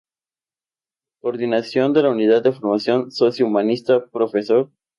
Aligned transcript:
Coordinación 1.21 1.93
de 1.93 2.01
la 2.01 2.09
Unidad 2.09 2.41
de 2.41 2.51
Formación 2.53 3.11
Socio-Humanística: 3.11 4.07
Prof. 4.11 4.33